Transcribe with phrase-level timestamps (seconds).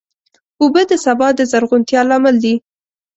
[0.61, 2.55] اوبه د سبا د زرغونتیا لامل دي.